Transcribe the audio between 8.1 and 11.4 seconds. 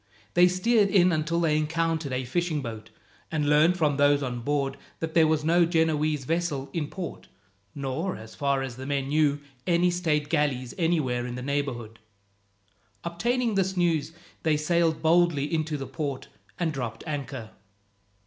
as far as the men knew, any state galleys anywhere in